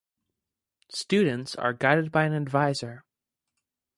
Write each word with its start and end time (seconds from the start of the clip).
Students 0.89 1.53
are 1.55 1.73
guided 1.73 2.11
by 2.11 2.23
an 2.23 2.33
advisor. 2.33 3.03